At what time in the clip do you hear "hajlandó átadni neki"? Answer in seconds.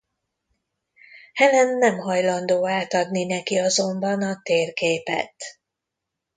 1.97-3.57